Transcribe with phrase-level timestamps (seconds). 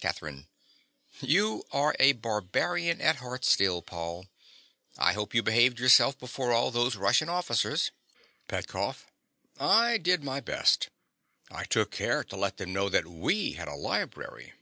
[0.00, 0.48] CATHERINE.
[1.20, 4.26] You are a barbarian at heart still, Paul.
[4.98, 7.92] I hope you behaved yourself before all those Russian officers.
[8.48, 9.06] PETKOFF.
[9.60, 10.88] I did my best.
[11.52, 14.54] I took care to let them know that we had a library.